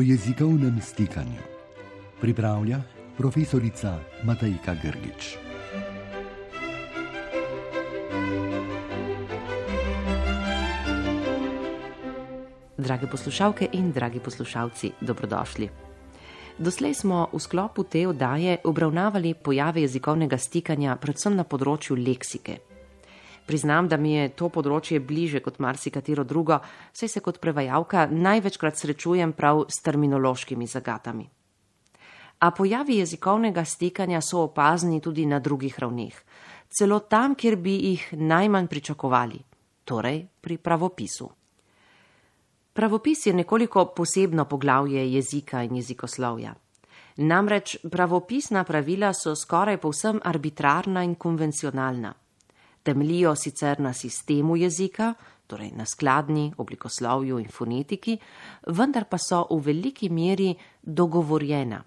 [0.00, 1.42] o jezikovnem stikanju.
[2.20, 2.80] Pripravlja
[3.16, 5.36] profesorica Matajka Grgič.
[12.78, 15.68] Drage poslušalke in dragi poslušalci, dobrodošli.
[16.58, 22.69] Doslej smo v sklopu te oddaje obravnavali pojave jezikovnega stikanja, predvsem na področju leksike.
[23.50, 26.60] Priznam, da mi je to področje bliže kot marsikatero drugo,
[26.94, 31.26] saj se kot prevajalka največkrat srečujem prav s terminološkimi zagatami.
[32.46, 36.14] A pojavi jezikovnega stikanja so opazni tudi na drugih ravneh,
[36.70, 39.42] celo tam, kjer bi jih najmanj pričakovali,
[39.82, 41.28] torej pri pravopisu.
[42.72, 46.54] Pravopis je nekoliko posebno poglavje jezika in jezikoslovja.
[47.18, 52.14] Namreč pravopisna pravila so skoraj povsem arbitrarna in konvencionalna
[52.82, 55.14] temeljijo sicer na sistemu jezika,
[55.46, 58.18] torej na skladni, oblikoslovju in fonetiki,
[58.66, 61.82] vendar pa so v veliki meri dogovorjena.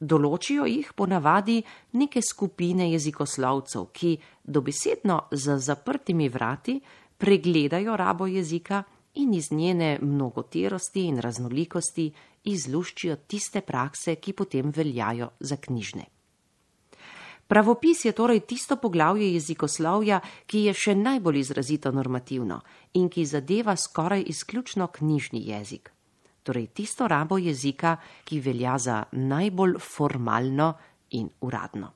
[0.00, 6.80] Določijo jih ponavadi neke skupine jezikoslovcev, ki dobesedno za zaprtimi vrati
[7.16, 8.82] pregledajo rabo jezika
[9.14, 12.10] in iz njene mnogoterosti in raznolikosti
[12.44, 16.04] izluščijo tiste prakse, ki potem veljajo za knjižne.
[17.46, 22.60] Pravopis je torej tisto poglavje jezikoslovja, ki je še najbolj izrazito normativno
[22.98, 25.92] in ki zadeva skoraj izključno knjižni jezik.
[26.42, 30.74] Torej tisto rabo jezika, ki velja za najbolj formalno
[31.10, 31.92] in uradno.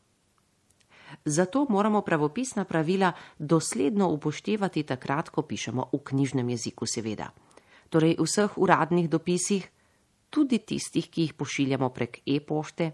[1.24, 7.30] Zato moramo pravopisna pravila dosledno upoštevati takrat, ko pišemo v knjižnem jeziku, seveda.
[7.90, 9.66] Torej vseh uradnih dopisih,
[10.30, 12.92] tudi tistih, ki jih pošiljamo prek e-pošte,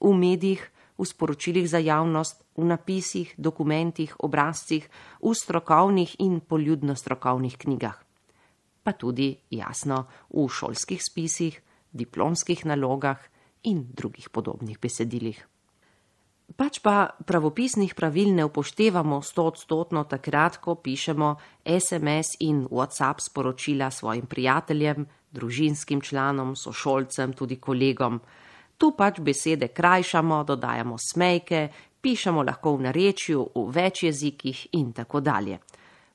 [0.00, 0.64] v medijih,
[1.00, 4.84] v sporočilih za javnost, v napisih, dokumentih, obrazcih,
[5.24, 7.96] v strokovnih in poljudno strokovnih knjigah.
[8.84, 11.56] Pa tudi, jasno, v šolskih spisih,
[11.92, 13.20] diplomskih nalogah
[13.64, 15.40] in drugih podobnih besedilih.
[16.50, 24.26] Pač pa pravopisnih pravil ne upoštevamo stotstotno takrat, ko pišemo SMS in WhatsApp sporočila svojim
[24.26, 28.18] prijateljem, družinskim članom, sošolcem, tudi kolegom.
[28.80, 31.68] Tu pač besede krajšamo, dodajamo smejke,
[32.00, 35.58] pišemo lahko v narečju, v več jezikih in tako dalje.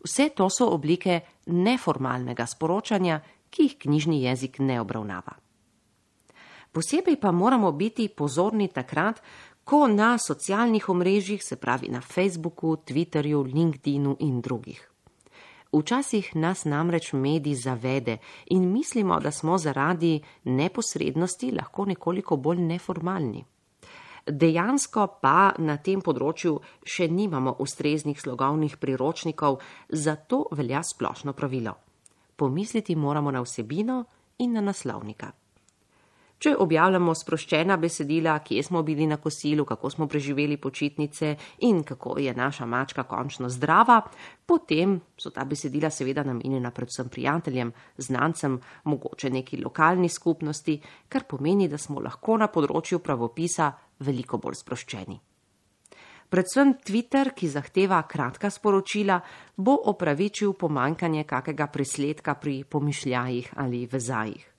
[0.02, 5.38] Vse to so oblike neformalnega sporočanja, ki jih knjižni jezik ne obravnava.
[6.74, 9.22] Posebej pa moramo biti pozorni takrat,
[9.64, 14.95] ko na socialnih omrežjih, se pravi na Facebooku, Twitterju, LinkedInu in drugih.
[15.76, 23.44] Včasih nas namreč mediji zavede in mislimo, da smo zaradi neposrednosti lahko nekoliko bolj neformalni.
[24.26, 29.60] Dejansko pa na tem področju še nimamo ustreznih slogovnih priročnikov,
[29.90, 31.76] zato velja splošno pravilo.
[32.36, 34.04] Pomisliti moramo na vsebino
[34.40, 35.34] in na naslovnika.
[36.36, 42.18] Če objavljamo sproščena besedila, kje smo bili na kosilu, kako smo preživeli počitnice in kako
[42.20, 44.02] je naša mačka končno zdrava,
[44.46, 51.70] potem so ta besedila seveda namenjena predvsem prijateljem, znancem, mogoče neki lokalni skupnosti, kar pomeni,
[51.72, 55.22] da smo lahko na področju pravopisa veliko bolj sproščeni.
[56.30, 59.22] Predvsem Twitter, ki zahteva kratka sporočila,
[59.56, 64.55] bo opravičil pomankanje kakega presledka pri pomišljajih ali vezajih.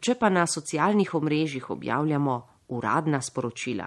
[0.00, 2.34] Če pa na socialnih omrežjih objavljamo
[2.74, 3.86] uradna sporočila,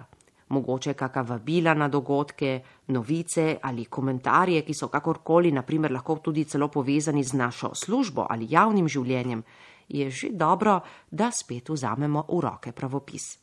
[0.50, 6.70] mogoče kakšna vabila na dogodke, novice ali komentarje, ki so kakorkoli, naprimer, lahko tudi celo
[6.72, 9.44] povezani z našo službo ali javnim življenjem,
[9.88, 10.80] je že dobro,
[11.12, 13.38] da spet vzamemo v roke pravopis.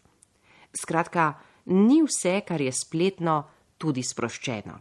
[0.74, 1.34] Skratka,
[1.66, 3.44] ni vse, kar je spletno,
[3.78, 4.78] tudi sproščeno.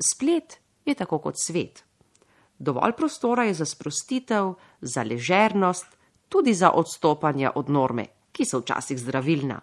[0.00, 1.84] Splet je tako kot svet.
[2.58, 5.95] Dovolj prostora je za sprostitev, za ležernost,
[6.28, 9.60] tudi za odstopanja od norme, ki so včasih zdravilna.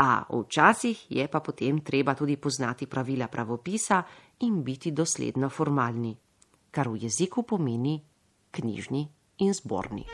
[0.00, 4.02] A včasih je pa potem treba tudi poznati pravila pravopisa
[4.40, 6.16] in biti dosledno formalni,
[6.70, 8.00] kar v jeziku pomeni
[8.50, 9.08] knjižni
[9.38, 10.04] in zborni.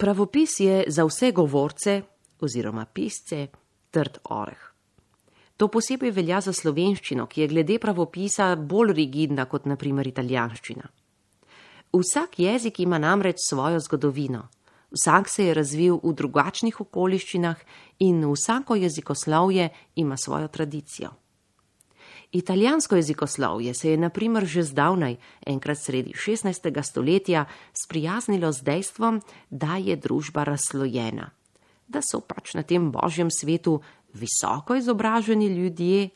[0.00, 2.02] Pravopis je za vse govorce
[2.42, 3.48] oziroma pisce
[3.90, 4.70] trd oreh.
[5.60, 10.86] To posebej velja za slovenščino, ki je glede pravopisa bolj rigidna kot naprimer italijanščina.
[11.92, 14.46] Vsak jezik ima namreč svojo zgodovino,
[14.94, 17.64] vsak se je razvil v drugačnih okoliščinah
[18.06, 19.68] in vsako jezikoslovje
[20.00, 21.10] ima svojo tradicijo.
[22.32, 25.16] Italijansko jezikoslovje se je naprimer že zdavnaj,
[25.46, 26.82] enkrat sredi 16.
[26.82, 27.44] stoletja,
[27.74, 29.20] sprijaznilo z dejstvom,
[29.50, 31.30] da je družba razslojena
[31.90, 33.80] da so pač na tem božjem svetu
[34.14, 36.08] visoko izobraženi ljudje,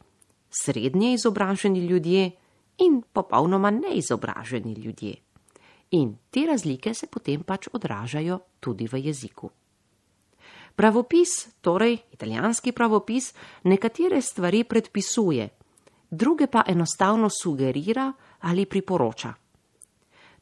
[0.50, 2.30] srednje izobraženi ljudje
[2.78, 5.14] in popolnoma neizobraženi ljudje.
[5.90, 9.50] In te razlike se potem pač odražajo tudi v jeziku.
[10.74, 13.30] Pravopis, torej italijanski pravopis,
[13.62, 15.48] nekatere stvari predpisuje,
[16.10, 19.34] druge pa enostavno sugerira ali priporoča.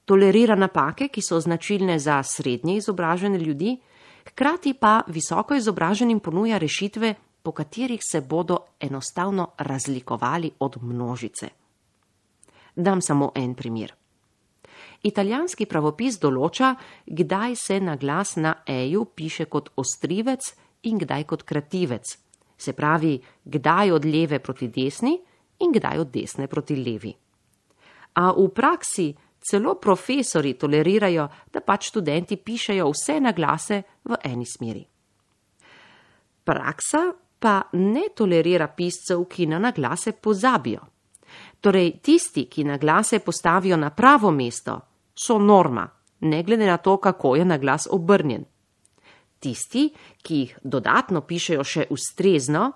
[0.05, 3.77] Tolerira napake, ki so značilne za srednje izobražene ljudi,
[4.33, 11.49] hkrati pa visoko izobraženim ponuja rešitve, po katerih se bodo enostavno razlikovali od množice.
[12.77, 13.95] Dam samo en primer.
[15.03, 16.75] Italijanski pravopis določa,
[17.07, 20.53] kdaj se na glas na eju piše kot ostrivec
[20.83, 22.07] in kdaj kot krativec,
[22.57, 25.17] se pravi, kdaj od leve proti desni
[25.59, 27.13] in kdaj od desne proti levi.
[28.15, 29.11] A v praksi
[29.51, 34.85] celo profesori tolerirajo, da pač študenti pišejo vse na glase v eni smeri.
[36.45, 37.13] Praksa
[37.43, 40.81] pa ne tolerira piscev, ki na naglase pozabijo.
[41.61, 44.81] Torej, tisti, ki na glase postavijo na pravo mesto,
[45.15, 45.89] so norma,
[46.21, 48.45] ne glede na to, kako je na glas obrnjen.
[49.39, 49.89] Tisti,
[50.23, 52.71] ki jih dodatno pišejo še ustrezno,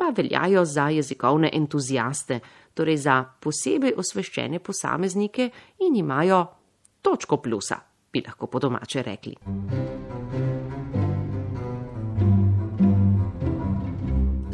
[0.00, 2.40] pa veljajo za jezikovne entuzijaste,
[2.74, 5.50] torej za posebej osveščene posameznike
[5.84, 6.46] in imajo
[7.02, 7.76] točko plusa,
[8.12, 9.34] bi lahko po domače rekli.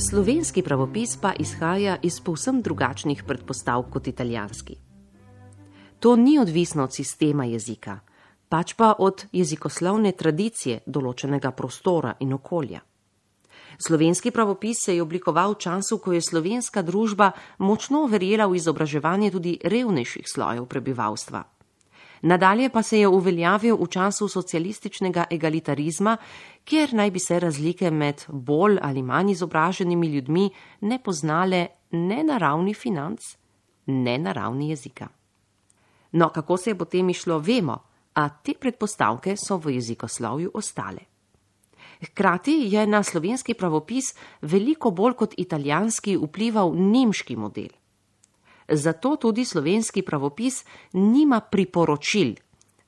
[0.08, 4.76] Slovenski pravopis pa izhaja iz povsem drugačnih predpostavk kot italijanski.
[6.00, 7.98] To ni odvisno od sistema jezika,
[8.48, 12.82] pač pa od jezikoslovne tradicije določenega prostora in okolja.
[13.78, 19.30] Slovenski pravopis se je oblikoval v času, ko je slovenska družba močno verjela v izobraževanje
[19.30, 21.44] tudi revnejših slojev prebivalstva.
[22.22, 26.16] Nadalje pa se je uveljavil v času socialističnega egalitarizma,
[26.64, 30.50] kjer naj bi se razlike med bolj ali manj izobraženimi ljudmi
[30.80, 33.20] ne poznale ne na ravni financ,
[33.86, 35.08] ne na ravni jezika.
[36.12, 37.78] No, kako se je potem išlo, vemo,
[38.14, 41.15] a te predpostavke so v jezikoslovju ostale.
[42.02, 47.72] Hkrati je na slovenski pravopis veliko bolj kot italijanski vplival nemški model.
[48.68, 52.34] Zato tudi slovenski pravopis nima priporočil,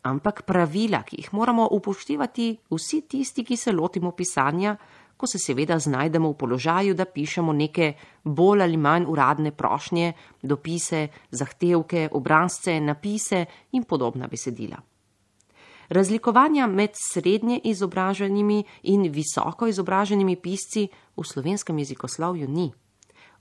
[0.02, 4.76] ampak pravila, ki jih moramo upoštevati vsi tisti, ki se lotimo pisanja,
[5.16, 7.92] ko se seveda znajdemo v položaju, da pišemo neke
[8.24, 10.12] bolj ali manj uradne prošnje,
[10.42, 14.78] dopise, zahtevke, obrazce, napise in podobna besedila.
[15.88, 22.72] Razlikovanja med srednje izobraženimi in visoko izobraženimi pisci v slovenskem jezikoslovju ni.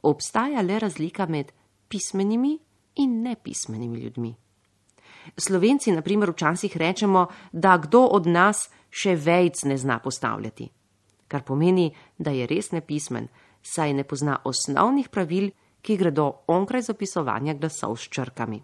[0.02, 1.52] Obstaja le razlika med
[1.88, 2.60] pismenimi
[2.96, 4.36] in nepismenimi ljudmi.
[5.38, 10.72] Slovenci, na primer, včasih rečemo, da kdo od nas še vejc ne zna postavljati
[11.28, 13.28] kar pomeni, da je res nepismen,
[13.62, 15.52] saj ne pozna osnovnih pravil,
[15.82, 18.64] ki gredo onkraj zapisovanja glasov s črkami.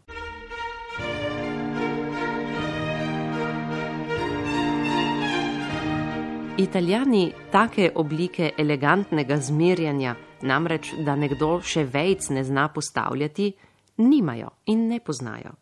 [6.58, 13.48] Italijani take oblike elegantnega zmerjanja, namreč da nekdo še vejc ne zna postavljati,
[13.98, 15.56] nimajo in ne poznajo.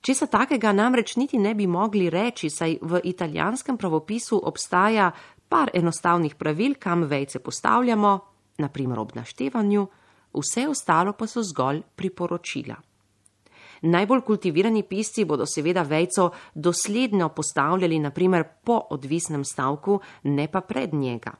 [0.00, 5.10] Česa takega namreč niti ne bi mogli reči, saj v italijanskem pravopisu obstaja
[5.48, 8.18] par enostavnih pravil, kam vejce postavljamo,
[8.58, 9.86] naprimer ob naštevanju,
[10.38, 12.78] vse ostalo pa so zgolj priporočila.
[13.82, 20.94] Najbolj kultivirani pisci bodo seveda vejco dosledno postavljali naprimer po odvisnem stavku, ne pa pred
[20.94, 21.32] njega.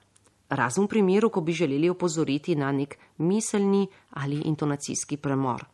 [0.48, 5.64] Razen v primeru, ko bi želeli opozoriti na nek miselni ali intonacijski premor.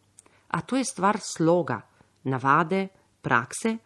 [0.48, 1.80] A to je stvar sloga,
[2.22, 2.88] navade,
[3.22, 3.76] prakse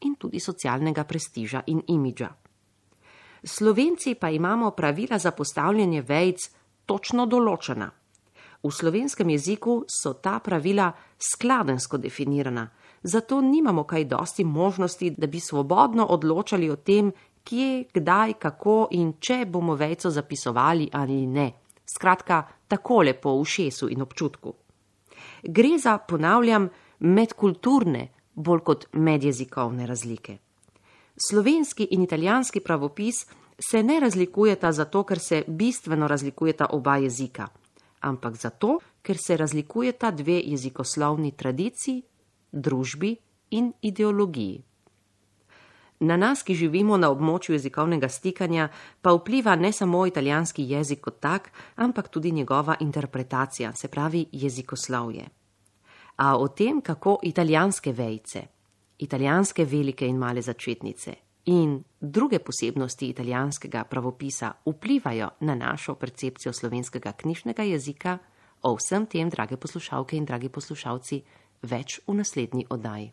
[0.00, 2.28] in tudi socialnega prestiža in imidža.
[3.44, 6.50] Slovenci pa imamo pravila za postavljanje vejc
[6.86, 7.90] točno določena.
[8.66, 12.66] V slovenskem jeziku so ta pravila skladensko definirana,
[13.02, 17.12] zato nimamo kaj dosti možnosti, da bi svobodno odločali o tem,
[17.44, 21.52] kje, kdaj, kako in če bomo vejco zapisovali ali ne.
[21.86, 24.54] Skratka, takole po ušesu in občutku.
[25.42, 26.68] Gre za, ponavljam,
[26.98, 30.38] medkulturne, bolj kot medjezikovne razlike.
[31.28, 33.26] Slovenski in italijanski pravopis
[33.70, 37.46] se ne razlikujeta zato, ker se bistveno razlikujeta oba jezika,
[38.06, 42.02] ampak zato, ker se razlikujeta dve jezikoslovni tradiciji,
[42.52, 43.16] družbi
[43.50, 44.62] in ideologiji.
[46.00, 48.68] Na nas, ki živimo na območju jezikovnega stikanja,
[49.02, 55.28] pa vpliva ne samo italijanski jezik kot tak, ampak tudi njegova interpretacija, se pravi jezikoslovje.
[56.16, 58.42] A o tem, kako italijanske vejce,
[58.98, 67.12] italijanske velike in male začetnice in druge posebnosti italijanskega pravopisa vplivajo na našo percepcijo slovenskega
[67.12, 68.18] knjižnega jezika,
[68.62, 71.22] o vsem tem, drage poslušalke in dragi poslušalci,
[71.62, 73.12] več v naslednji oddaji.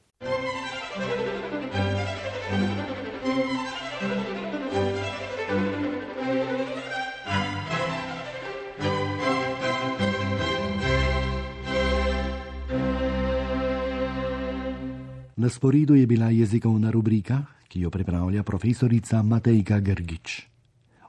[15.37, 20.41] Na sporedu je bila jezikovna rubrika, ki jo pripravlja profesorica Matejka Grgič.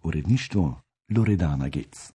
[0.02, 0.80] Uredništvo
[1.16, 2.12] Loredana Gec.